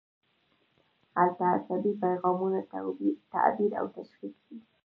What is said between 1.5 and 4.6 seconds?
عصبي پیغامونه تعبیر او تشخیص شي.